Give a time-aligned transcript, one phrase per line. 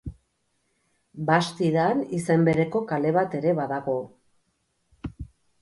[1.27, 3.99] Bastidan izen bereko kale bat ere badago.